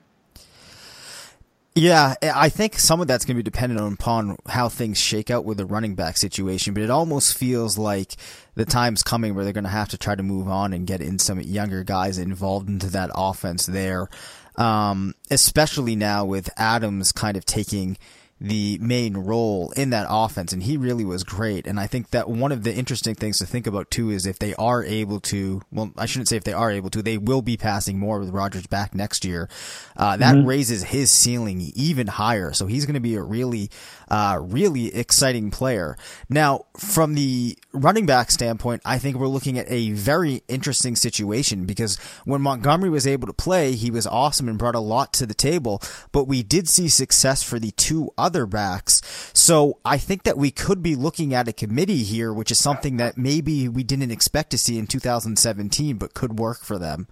[1.75, 5.45] Yeah, I think some of that's going to be dependent upon how things shake out
[5.45, 8.17] with the running back situation, but it almost feels like
[8.57, 11.01] the time's coming where they're going to have to try to move on and get
[11.01, 14.09] in some younger guys involved into that offense there.
[14.57, 17.97] Um, especially now with Adams kind of taking–
[18.41, 21.67] the main role in that offense, and he really was great.
[21.67, 24.39] And I think that one of the interesting things to think about too is if
[24.39, 27.43] they are able to, well, I shouldn't say if they are able to, they will
[27.43, 29.51] be passing more with Rodgers back next year.
[29.95, 30.47] Uh, that mm-hmm.
[30.47, 32.55] raises his ceiling even higher.
[32.55, 33.71] So he's going to be a really,
[34.09, 35.99] uh, really exciting player.
[36.31, 41.67] Now, from the running back standpoint, I think we're looking at a very interesting situation
[41.67, 45.27] because when Montgomery was able to play, he was awesome and brought a lot to
[45.27, 49.03] the table, but we did see success for the two other other backs.
[49.35, 52.97] So I think that we could be looking at a committee here, which is something
[52.99, 57.09] that maybe we didn't expect to see in 2017, but could work for them.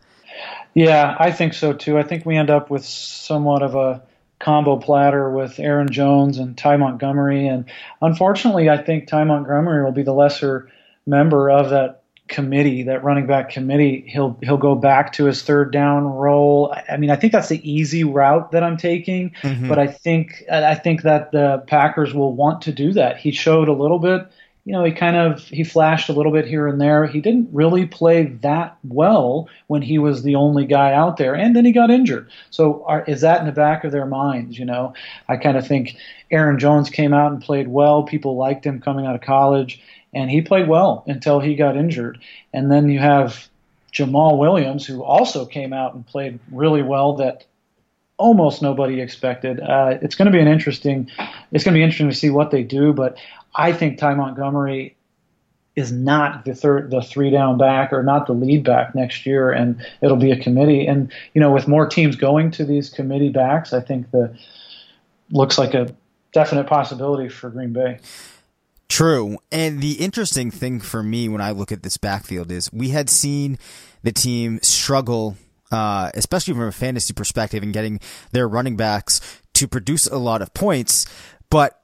[0.74, 1.98] Yeah, I think so too.
[1.98, 4.00] I think we end up with somewhat of a
[4.38, 7.48] combo platter with Aaron Jones and Ty Montgomery.
[7.48, 7.64] And
[8.00, 10.70] unfortunately, I think Ty Montgomery will be the lesser
[11.04, 11.98] member of that
[12.29, 16.75] committee, that running back committee, he'll he'll go back to his third down role.
[16.88, 19.69] I mean, I think that's the easy route that I'm taking, mm-hmm.
[19.69, 23.17] but I think I think that the Packers will want to do that.
[23.17, 24.27] He showed a little bit,
[24.64, 27.07] you know, he kind of he flashed a little bit here and there.
[27.07, 31.57] He didn't really play that well when he was the only guy out there, and
[31.57, 32.31] then he got injured.
[32.51, 34.59] So are, is that in the back of their minds?
[34.59, 34.94] You know,
[35.29, 35.97] I kind of think
[36.31, 38.03] Aaron Jones came out and played well.
[38.03, 39.81] People liked him coming out of college
[40.14, 42.18] and he played well until he got injured.
[42.53, 43.49] And then you have
[43.92, 47.14] Jamaal Williams, who also came out and played really well.
[47.14, 47.44] That
[48.18, 49.61] almost nobody expected.
[49.61, 51.11] Uh, it's going to be an interesting.
[51.52, 52.92] It's going to be interesting to see what they do.
[52.92, 53.16] But
[53.54, 54.96] I think Ty Montgomery
[55.76, 59.50] is not the third, the three down back, or not the lead back next year,
[59.50, 60.87] and it'll be a committee.
[60.87, 64.37] And you know, with more teams going to these committee backs, I think the
[65.31, 65.94] looks like a
[66.33, 68.00] definite possibility for Green Bay.
[68.88, 69.38] True.
[69.52, 73.11] And the interesting thing for me when I look at this backfield is we had
[73.11, 73.59] seen
[74.02, 75.37] the team struggle,
[75.70, 78.00] uh, especially from a fantasy perspective and getting
[78.33, 79.20] their running backs
[79.54, 81.07] to produce a lot of points,
[81.50, 81.81] but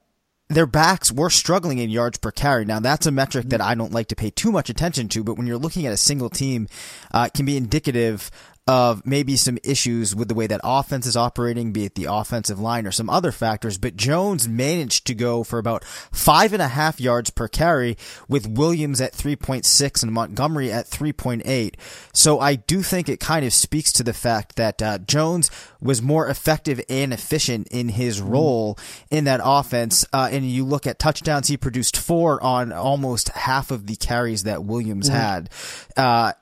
[0.48, 2.64] their backs were struggling in yards per carry.
[2.64, 5.36] Now that's a metric that I don't like to pay too much attention to, but
[5.36, 6.68] when you're looking at a single team,
[7.12, 8.30] uh, it can be indicative
[8.66, 12.58] of maybe some issues with the way that offense is operating, be it the offensive
[12.58, 13.76] line or some other factors.
[13.76, 18.46] But Jones managed to go for about five and a half yards per carry with
[18.46, 21.74] Williams at 3.6 and Montgomery at 3.8.
[22.14, 25.50] So I do think it kind of speaks to the fact that uh, Jones
[25.82, 28.30] was more effective and efficient in his mm-hmm.
[28.30, 28.78] role
[29.10, 30.06] in that offense.
[30.10, 34.44] Uh, and you look at touchdowns, he produced four on almost half of the carries
[34.44, 35.18] that Williams mm-hmm.
[35.18, 35.50] had.
[35.98, 36.32] Uh,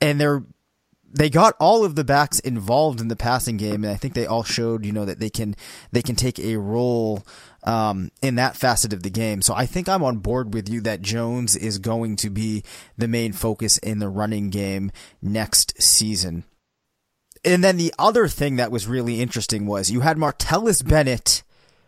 [0.00, 0.42] and they're
[1.12, 4.26] they got all of the backs involved in the passing game, and I think they
[4.26, 5.54] all showed, you know, that they can
[5.92, 7.24] they can take a role
[7.64, 9.42] um, in that facet of the game.
[9.42, 12.62] So I think I'm on board with you that Jones is going to be
[12.96, 14.90] the main focus in the running game
[15.22, 16.44] next season.
[17.44, 21.42] and then the other thing that was really interesting was you had Martellus Bennett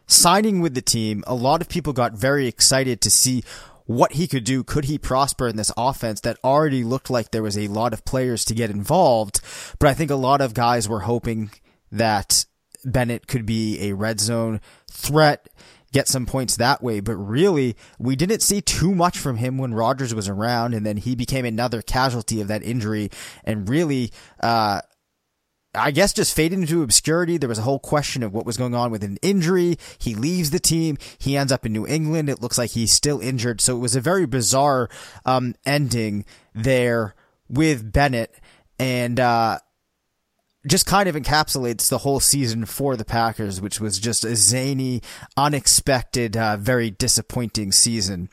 [0.07, 1.23] signing with the team.
[1.27, 3.43] A lot of people got very excited to see
[3.89, 4.63] what he could do.
[4.63, 8.05] Could he prosper in this offense that already looked like there was a lot of
[8.05, 9.41] players to get involved?
[9.79, 11.51] But I think a lot of guys were hoping
[11.91, 12.45] that
[12.85, 15.49] Bennett could be a red zone threat,
[15.91, 17.01] get some points that way.
[17.01, 20.99] But really, we didn't see too much from him when Rodgers was around, and then
[20.99, 23.09] he became another casualty of that injury
[23.43, 24.83] and really, uh,
[25.75, 27.37] I guess just faded into obscurity.
[27.37, 29.77] There was a whole question of what was going on with an injury.
[29.99, 30.97] He leaves the team.
[31.19, 32.31] He ends up in New England.
[32.31, 33.61] It looks like he's still injured.
[33.61, 34.89] So it was a very bizarre
[35.27, 37.15] um, ending there
[37.49, 38.35] with Bennett.
[38.79, 39.59] And uh,
[40.67, 45.03] just kind of encapsulates the whole season for the Packers, which was just a zany,
[45.37, 48.31] unexpected, uh, very disappointing season.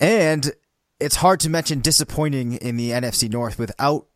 [0.00, 0.52] And
[0.98, 4.07] it's hard to mention disappointing in the NFC North without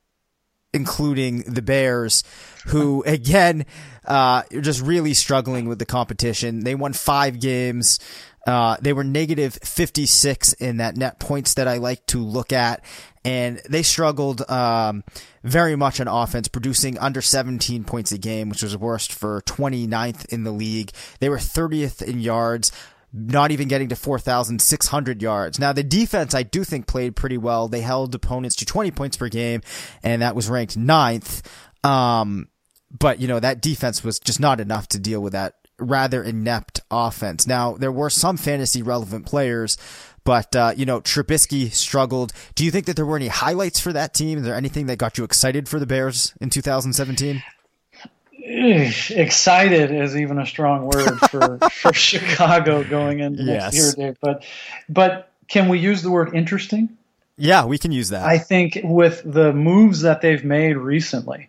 [0.72, 2.24] including the Bears,
[2.66, 3.66] who again,
[4.06, 6.64] uh, are just really struggling with the competition.
[6.64, 7.98] They won five games.
[8.46, 12.84] Uh, they were negative 56 in that net points that I like to look at.
[13.24, 15.04] And they struggled, um,
[15.44, 20.26] very much on offense, producing under 17 points a game, which was worst for 29th
[20.32, 20.90] in the league.
[21.20, 22.72] They were 30th in yards
[23.12, 25.58] not even getting to 4,600 yards.
[25.58, 27.68] Now, the defense, I do think, played pretty well.
[27.68, 29.60] They held opponents to 20 points per game,
[30.02, 31.46] and that was ranked ninth.
[31.84, 32.48] Um,
[32.90, 36.80] but, you know, that defense was just not enough to deal with that rather inept
[36.90, 37.46] offense.
[37.46, 39.76] Now, there were some fantasy relevant players,
[40.24, 42.32] but, uh, you know, Trubisky struggled.
[42.54, 44.38] Do you think that there were any highlights for that team?
[44.38, 47.42] Is there anything that got you excited for the Bears in 2017?
[48.44, 53.72] Excited is even a strong word for, for Chicago going into yes.
[53.72, 54.18] next year, Dave.
[54.20, 54.44] But
[54.88, 56.96] but can we use the word interesting?
[57.36, 58.24] Yeah, we can use that.
[58.24, 61.48] I think with the moves that they've made recently,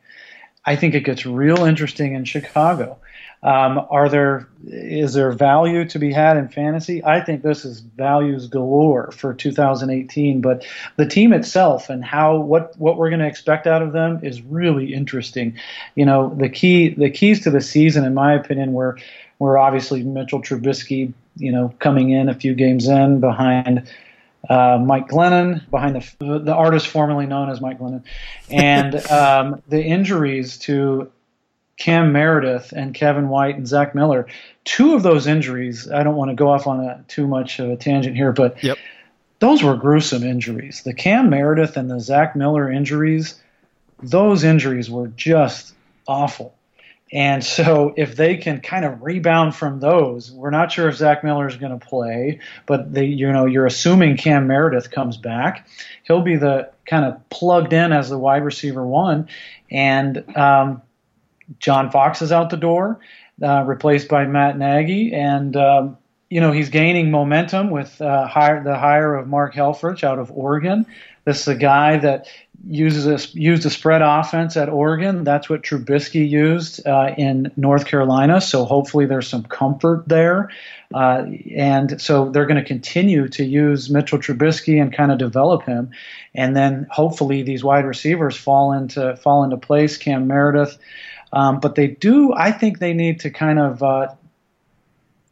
[0.65, 2.97] I think it gets real interesting in Chicago.
[3.43, 7.03] Um, are there is there value to be had in fantasy?
[7.03, 10.39] I think this is values galore for 2018.
[10.39, 14.21] But the team itself and how what what we're going to expect out of them
[14.23, 15.57] is really interesting.
[15.95, 18.97] You know, the key the keys to the season, in my opinion, were
[19.39, 21.13] were obviously Mitchell Trubisky.
[21.35, 23.89] You know, coming in a few games in behind.
[24.49, 28.03] Uh, Mike Glennon behind the the artist formerly known as Mike Glennon,
[28.49, 31.09] and um, the injuries to
[31.77, 34.27] Cam Meredith and Kevin White and Zach Miller.
[34.63, 37.69] Two of those injuries, I don't want to go off on a, too much of
[37.69, 38.77] a tangent here, but yep.
[39.39, 40.83] those were gruesome injuries.
[40.83, 43.41] The Cam Meredith and the Zach Miller injuries,
[44.01, 45.73] those injuries were just
[46.07, 46.55] awful.
[47.11, 51.23] And so, if they can kind of rebound from those, we're not sure if Zach
[51.23, 55.67] Miller is going to play, but they, you know, you're assuming Cam Meredith comes back.
[56.05, 59.29] He'll be the kind of plugged in as the wide receiver one,
[59.69, 60.81] and um,
[61.59, 62.99] John Fox is out the door,
[63.41, 65.97] uh, replaced by Matt Nagy, and um,
[66.29, 70.31] you know he's gaining momentum with uh, hire, the hire of Mark Helfrich out of
[70.31, 70.85] Oregon.
[71.25, 72.27] This is a guy that
[72.67, 75.23] uses a, used a spread offense at Oregon.
[75.23, 78.41] That's what Trubisky used uh, in North Carolina.
[78.41, 80.49] So hopefully there's some comfort there.
[80.93, 85.63] Uh, and so they're going to continue to use Mitchell Trubisky and kind of develop
[85.63, 85.91] him.
[86.35, 89.97] And then hopefully these wide receivers fall into fall into place.
[89.97, 90.77] Cam Meredith.
[91.33, 94.13] Um, but they do, I think they need to kind of uh,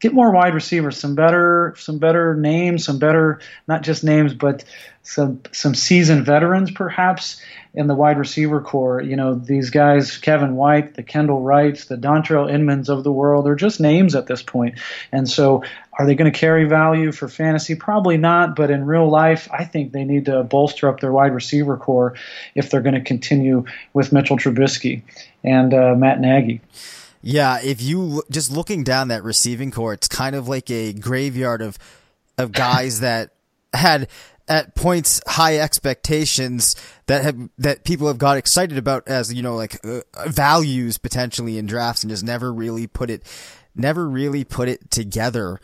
[0.01, 4.65] get more wide receivers, some better, some better names, some better, not just names, but
[5.03, 7.41] some some seasoned veterans perhaps
[7.73, 9.01] in the wide receiver corps.
[9.01, 13.45] You know, these guys, Kevin White, the Kendall Wrights, the Dontrelle Inmans of the world,
[13.45, 14.79] they're just names at this point.
[15.11, 15.63] And so,
[15.97, 17.75] are they going to carry value for fantasy?
[17.75, 18.55] Probably not.
[18.55, 22.15] But in real life, I think they need to bolster up their wide receiver corps
[22.55, 25.03] if they're going to continue with Mitchell Trubisky
[25.43, 26.61] and uh, Matt Nagy.
[27.21, 31.61] Yeah, if you just looking down that receiving corps, it's kind of like a graveyard
[31.61, 31.77] of
[32.37, 33.31] of guys that
[33.73, 34.07] had
[34.47, 39.55] at points high expectations that have that people have got excited about as you know
[39.55, 43.23] like uh, values potentially in drafts and just never really put it
[43.75, 45.59] never really put it together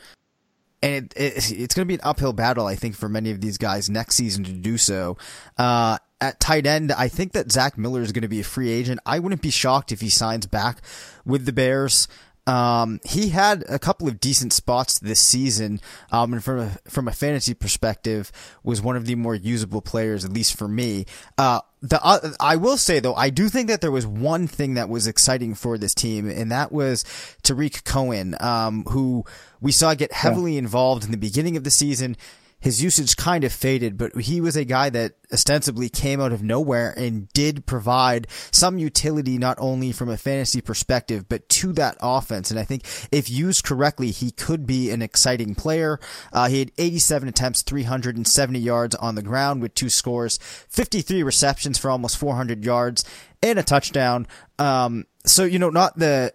[0.82, 3.41] and it, it, it's going to be an uphill battle, I think, for many of
[3.41, 5.17] these guys next season to do so.
[5.58, 8.69] Uh, at tight end, I think that Zach Miller is going to be a free
[8.69, 8.99] agent.
[9.06, 10.82] I wouldn't be shocked if he signs back
[11.25, 12.08] with the Bears.
[12.47, 15.82] Um, he had a couple of decent spots this season,
[16.13, 18.32] um, and from a, from a fantasy perspective,
[18.63, 21.06] was one of the more usable players, at least for me.
[21.38, 24.75] Uh, the uh, I will say though, I do think that there was one thing
[24.75, 27.03] that was exciting for this team, and that was
[27.43, 29.25] Tarik Cohen, um, who
[29.60, 30.60] we saw get heavily yeah.
[30.60, 32.15] involved in the beginning of the season
[32.60, 36.41] his usage kind of faded, but he was a guy that ostensibly came out of
[36.41, 41.96] nowhere and did provide some utility not only from a fantasy perspective, but to that
[42.02, 42.50] offense.
[42.50, 46.00] And I think if used correctly, he could be an exciting player.
[46.34, 50.39] Uh, he had 87 attempts, 370 yards on the ground with two scores,
[50.70, 53.06] 53 receptions for almost 400 yards
[53.43, 54.25] and a touchdown.
[54.58, 56.34] Um, so, you know, not the,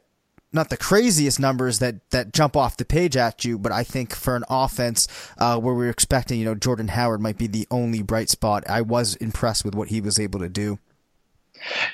[0.52, 4.14] not the craziest numbers that, that jump off the page at you, but I think
[4.14, 7.66] for an offense uh, where we are expecting, you know, Jordan Howard might be the
[7.70, 8.64] only bright spot.
[8.68, 10.78] I was impressed with what he was able to do.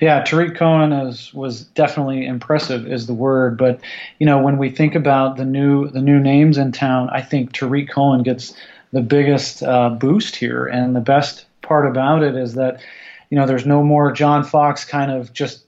[0.00, 3.80] Yeah, Tarik Cohen is was definitely impressive is the word, but
[4.18, 7.52] you know when we think about the new the new names in town, I think
[7.52, 8.54] Tarik Cohen gets
[8.92, 12.80] the biggest uh, boost here, and the best part about it is that
[13.28, 15.64] you know there's no more John Fox kind of just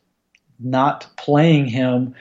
[0.58, 2.14] not playing him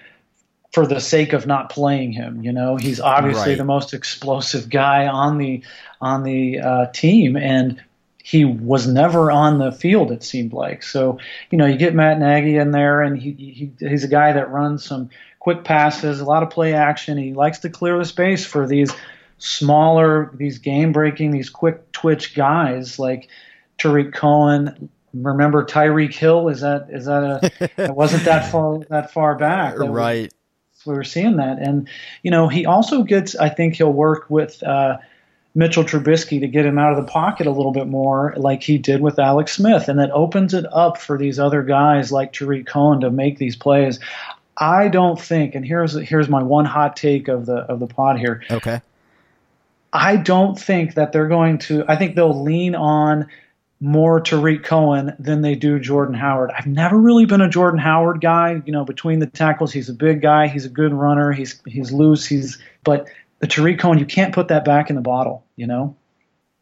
[0.71, 2.43] for the sake of not playing him.
[2.43, 3.57] You know, he's obviously right.
[3.57, 5.63] the most explosive guy on the
[6.01, 7.81] on the uh, team, and
[8.23, 10.11] he was never on the field.
[10.11, 11.19] It seemed like so.
[11.49, 14.51] You know, you get Matt Nagy in there, and he, he he's a guy that
[14.51, 15.09] runs some
[15.39, 17.17] quick passes, a lot of play action.
[17.17, 18.91] He likes to clear the space for these
[19.39, 23.29] smaller, these game breaking, these quick twitch guys like
[23.79, 26.49] Tarik Cohen, remember Tyreek Hill?
[26.49, 27.71] Is that is that a?
[27.83, 29.77] it wasn't that far that far back.
[29.77, 30.31] That right
[30.85, 31.59] we were seeing that.
[31.59, 31.87] And,
[32.23, 34.97] you know, he also gets, I think he'll work with uh,
[35.55, 38.77] Mitchell Trubisky to get him out of the pocket a little bit more, like he
[38.77, 39.87] did with Alex Smith.
[39.87, 43.55] And that opens it up for these other guys like Tarik Cohen to make these
[43.55, 43.99] plays.
[44.57, 48.19] I don't think, and here's here's my one hot take of the of the pod
[48.19, 48.43] here.
[48.51, 48.81] Okay.
[49.93, 51.85] I don't think that they're going to.
[51.87, 53.27] I think they'll lean on
[53.79, 56.51] more Tarik Cohen than they do Jordan Howard.
[56.57, 58.61] I've never really been a Jordan Howard guy.
[58.65, 60.47] You know, between the tackles, he's a big guy.
[60.47, 61.31] He's a good runner.
[61.31, 62.25] He's he's loose.
[62.25, 63.07] He's but
[63.39, 65.45] the Tarik Cohen, you can't put that back in the bottle.
[65.55, 65.95] You know.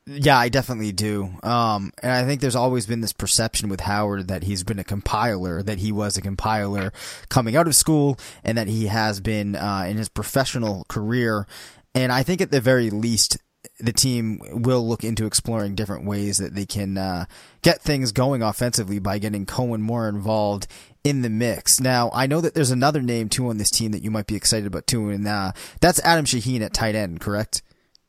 [0.09, 1.29] Yeah, I definitely do.
[1.43, 4.83] Um, and I think there's always been this perception with Howard that he's been a
[4.85, 6.93] compiler, that he was a compiler
[7.27, 11.45] coming out of school, and that he has been uh, in his professional career.
[11.93, 13.37] And I think at the very least,
[13.79, 17.25] the team will look into exploring different ways that they can uh,
[17.61, 20.67] get things going offensively by getting Cohen more involved
[21.03, 21.79] in the mix.
[21.79, 24.35] Now, I know that there's another name too on this team that you might be
[24.35, 27.61] excited about too, and uh, that's Adam Shaheen at tight end, correct?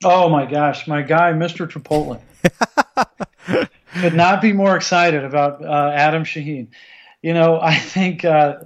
[0.04, 1.68] Oh my gosh, my guy, Mr.
[1.68, 2.20] Chipotle.
[4.00, 6.68] Could not be more excited about uh, Adam Shaheen.
[7.22, 8.58] You know, I think uh,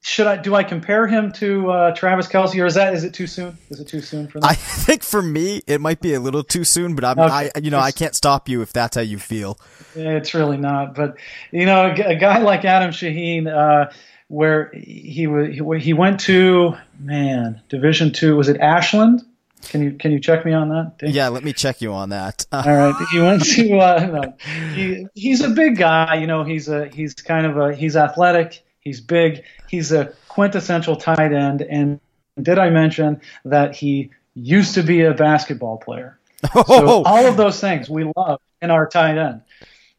[0.00, 3.12] should I do I compare him to uh, Travis Kelce or is that is it
[3.12, 3.58] too soon?
[3.70, 4.46] Is it too soon for that?
[4.46, 7.50] I think for me it might be a little too soon, but I'm okay.
[7.54, 9.58] I you know I can't stop you if that's how you feel.
[9.94, 11.16] It's really not, but
[11.50, 13.90] you know a, a guy like Adam Shaheen, uh,
[14.28, 19.22] where he was he went to man Division two was it Ashland?
[19.62, 20.98] Can you can you check me on that?
[20.98, 21.10] Dave?
[21.10, 22.46] Yeah, let me check you on that.
[22.52, 24.34] All right, he went to uh, no,
[24.74, 26.14] he, he's a big guy.
[26.14, 29.44] You know, he's a he's kind of a he's athletic He's big.
[29.68, 31.62] He's a quintessential tight end.
[31.62, 32.00] And
[32.40, 36.18] did I mention that he used to be a basketball player?
[36.54, 36.62] Oh.
[36.66, 39.42] So all of those things we love in our tight end.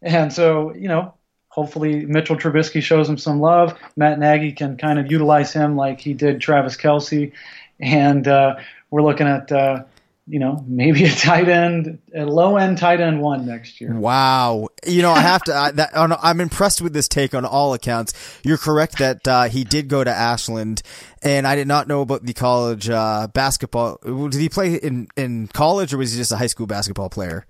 [0.02, 1.14] And so, you know,
[1.50, 3.78] hopefully Mitchell Trubisky shows him some love.
[3.98, 7.34] Matt Nagy can kind of utilize him like he did Travis Kelce.
[7.82, 8.56] And uh,
[8.90, 9.84] we're looking at uh,
[10.30, 13.94] you know, maybe a tight end, a low end tight end one next year.
[13.94, 14.70] Wow.
[14.86, 18.14] You know, I have to, I, that, I'm impressed with this take on all accounts.
[18.44, 20.84] You're correct that, uh, he did go to Ashland
[21.24, 24.00] and I did not know about the college, uh, basketball.
[24.04, 27.48] Did he play in, in college or was he just a high school basketball player?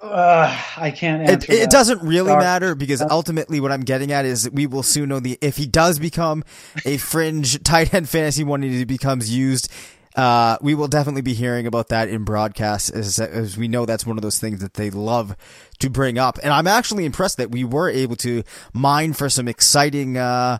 [0.00, 2.42] Uh, I can't it, it, doesn't really Sorry.
[2.42, 5.64] matter because ultimately what I'm getting at is we will soon know the if he
[5.64, 6.42] does become
[6.84, 9.70] a fringe tight end fantasy one and he becomes used
[10.16, 14.06] uh, we will definitely be hearing about that in broadcast, as, as we know that's
[14.06, 15.36] one of those things that they love
[15.78, 16.38] to bring up.
[16.42, 18.42] And I'm actually impressed that we were able to
[18.72, 20.58] mine for some exciting, uh,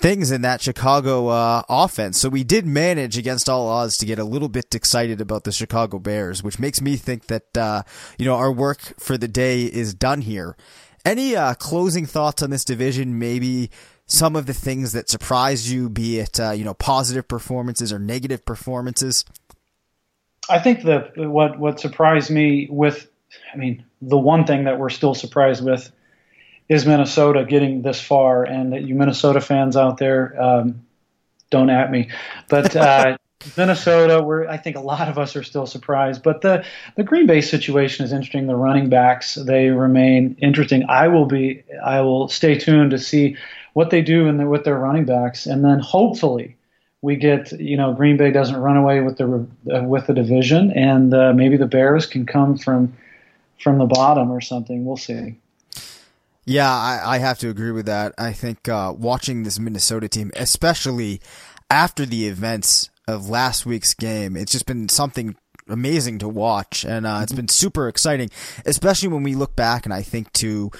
[0.00, 2.18] things in that Chicago uh, offense.
[2.18, 5.52] So we did manage against all odds to get a little bit excited about the
[5.52, 7.82] Chicago Bears, which makes me think that uh,
[8.18, 10.56] you know our work for the day is done here.
[11.04, 13.18] Any uh, closing thoughts on this division?
[13.18, 13.70] Maybe
[14.10, 17.98] some of the things that surprised you, be it uh, you know positive performances or
[17.98, 19.24] negative performances?
[20.48, 23.08] I think that what what surprised me with,
[23.54, 25.90] I mean, the one thing that we're still surprised with
[26.68, 30.86] is Minnesota getting this far, and that you Minnesota fans out there, um,
[31.50, 32.10] don't at me,
[32.48, 32.76] but.
[32.76, 33.16] Uh,
[33.56, 36.62] Minnesota, where I think a lot of us are still surprised, but the
[36.96, 38.46] the Green Bay situation is interesting.
[38.46, 40.84] The running backs they remain interesting.
[40.90, 43.38] I will be I will stay tuned to see
[43.72, 46.56] what they do in the, with their running backs, and then hopefully
[47.02, 50.72] we get you know Green Bay doesn't run away with the uh, with the division,
[50.72, 52.96] and uh, maybe the Bears can come from
[53.58, 54.84] from the bottom or something.
[54.84, 55.36] We'll see.
[56.46, 58.14] Yeah, I, I have to agree with that.
[58.18, 61.20] I think uh, watching this Minnesota team, especially
[61.70, 65.36] after the events of last week's game, it's just been something
[65.68, 68.30] amazing to watch, and uh, it's been super exciting,
[68.66, 70.70] especially when we look back and I think to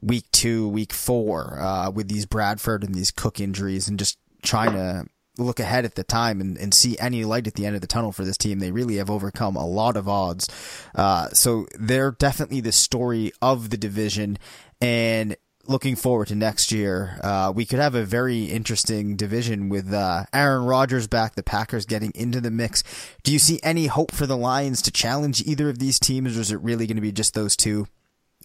[0.00, 4.72] week two, week four, uh, with these Bradford and these Cook injuries, and just trying
[4.72, 5.06] to
[5.38, 7.86] look ahead at the time and, and see any light at the end of the
[7.86, 8.58] tunnel for this team.
[8.58, 10.48] They really have overcome a lot of odds.
[10.94, 14.38] Uh, so they're definitely the story of the division.
[14.80, 15.36] And
[15.66, 20.24] looking forward to next year, uh, we could have a very interesting division with uh,
[20.32, 22.82] Aaron Rodgers back, the Packers getting into the mix.
[23.22, 26.40] Do you see any hope for the Lions to challenge either of these teams, or
[26.40, 27.88] is it really going to be just those two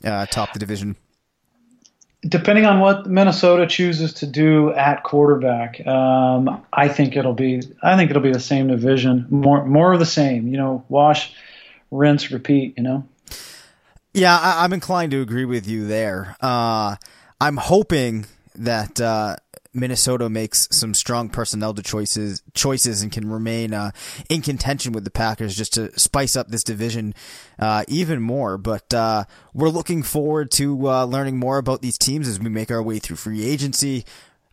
[0.03, 0.97] uh, top the division?
[2.21, 7.97] Depending on what Minnesota chooses to do at quarterback, um, I think it'll be I
[7.97, 10.47] think it'll be the same division, more more of the same.
[10.47, 11.33] You know, wash,
[11.89, 12.75] rinse, repeat.
[12.77, 13.07] You know.
[14.13, 16.35] Yeah, I, am inclined to agree with you there.
[16.41, 16.97] Uh,
[17.39, 19.37] I'm hoping that uh,
[19.73, 23.91] Minnesota makes some strong personnel choices choices and can remain uh,
[24.29, 27.13] in contention with the Packers just to spice up this division
[27.59, 28.57] uh, even more.
[28.57, 32.71] But uh, we're looking forward to uh, learning more about these teams as we make
[32.71, 34.05] our way through free agency.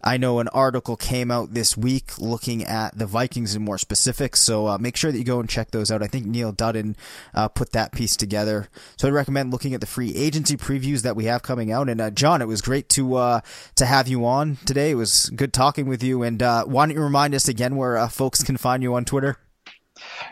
[0.02, 4.40] I know an article came out this week looking at the Vikings in more specifics,
[4.40, 6.02] so uh, make sure that you go and check those out.
[6.02, 6.96] I think Neil Dutton
[7.34, 11.16] uh, put that piece together, so I'd recommend looking at the free agency previews that
[11.16, 11.88] we have coming out.
[11.88, 13.40] And uh, John, it was great to uh,
[13.74, 14.92] to have you on today.
[14.92, 16.22] It was good talking with you.
[16.22, 19.04] And uh, why don't you remind us again where uh, folks can find you on
[19.04, 19.38] Twitter?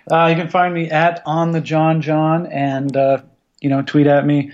[0.08, 2.94] you can find me at on the John John, and
[3.60, 4.52] you know tweet at me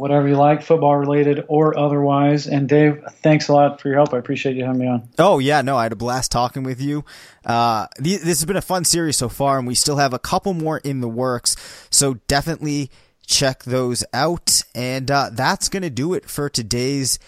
[0.00, 2.46] whatever you like, football related or otherwise.
[2.46, 4.14] And Dave, thanks a lot for your help.
[4.14, 5.06] I appreciate you having me on.
[5.18, 7.04] Oh yeah, no, I had a blast talking with you.
[7.44, 10.54] Uh, this has been a fun series so far, and we still have a couple
[10.54, 11.54] more in the works.
[11.90, 12.90] So definitely
[13.26, 14.62] check those out.
[14.74, 17.18] And uh, that's gonna do it for today's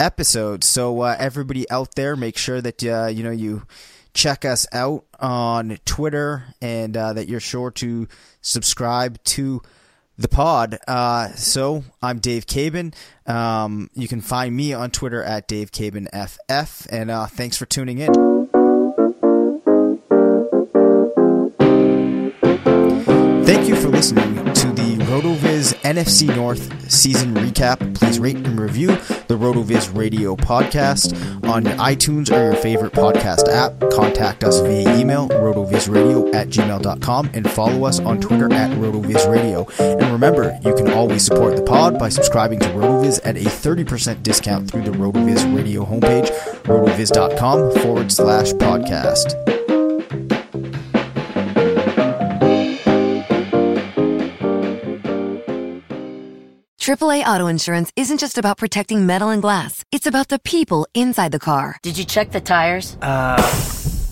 [0.00, 0.64] episode.
[0.64, 3.66] So uh, everybody out there, make sure that uh, you know you
[4.14, 8.08] check us out on Twitter and uh, that you're sure to
[8.40, 9.60] subscribe to
[10.18, 10.78] the pod.
[10.86, 12.94] Uh, so I'm Dave Caban.
[13.26, 17.66] Um, you can find me on Twitter at Dave Caban FF, and uh, thanks for
[17.66, 18.41] tuning in.
[25.92, 27.94] NFC North season recap.
[27.94, 31.12] Please rate and review the RotoViz Radio podcast
[31.46, 33.78] on iTunes or your favorite podcast app.
[33.92, 40.00] Contact us via email, rotovizradio at gmail.com, and follow us on Twitter at RotoVizRadio.
[40.00, 44.22] And remember, you can always support the pod by subscribing to RotoViz at a 30%
[44.22, 46.30] discount through the RotoViz Radio homepage,
[46.62, 49.61] rotoviz.com forward slash podcast.
[56.82, 59.84] AAA Auto Insurance isn't just about protecting metal and glass.
[59.92, 61.76] It's about the people inside the car.
[61.80, 62.96] Did you check the tires?
[63.00, 63.36] Uh.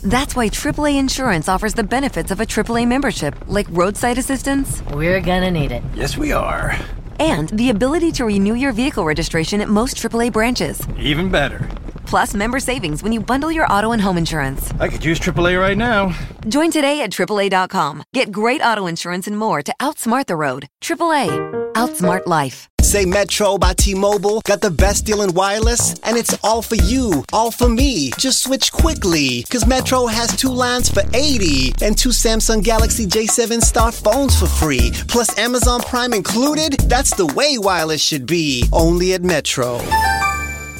[0.04, 4.84] That's why AAA Insurance offers the benefits of a AAA membership, like roadside assistance.
[4.92, 5.82] We're gonna need it.
[5.96, 6.76] Yes, we are.
[7.18, 10.80] And the ability to renew your vehicle registration at most AAA branches.
[10.96, 11.68] Even better.
[12.10, 14.74] Plus member savings when you bundle your auto and home insurance.
[14.80, 16.10] I could use AAA right now.
[16.48, 18.02] Join today at AAA.com.
[18.12, 20.66] Get great auto insurance and more to outsmart the road.
[20.80, 21.28] AAA.
[21.74, 22.68] Outsmart life.
[22.82, 27.22] Say Metro by T-Mobile got the best deal in wireless, and it's all for you,
[27.32, 28.10] all for me.
[28.18, 33.60] Just switch quickly, cause Metro has two lines for 80 and two Samsung Galaxy J7
[33.60, 36.72] Star phones for free, plus Amazon Prime included.
[36.88, 38.64] That's the way wireless should be.
[38.72, 39.78] Only at Metro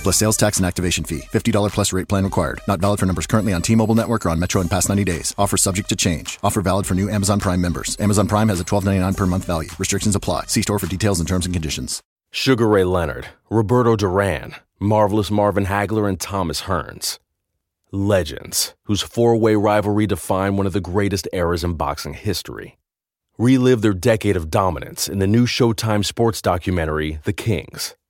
[0.03, 1.21] plus sales tax and activation fee.
[1.21, 2.61] $50 plus rate plan required.
[2.67, 5.35] Not valid for numbers currently on T-Mobile network or on Metro in past 90 days.
[5.39, 6.39] Offer subject to change.
[6.43, 7.97] Offer valid for new Amazon Prime members.
[8.01, 9.69] Amazon Prime has a $12.99 per month value.
[9.79, 10.45] Restrictions apply.
[10.47, 12.03] See store for details and terms and conditions.
[12.33, 17.19] Sugar Ray Leonard, Roberto Duran, Marvelous Marvin Hagler, and Thomas Hearns.
[17.93, 22.79] Legends, whose four-way rivalry defined one of the greatest eras in boxing history.
[23.37, 27.97] Relive their decade of dominance in the new Showtime sports documentary, The Kings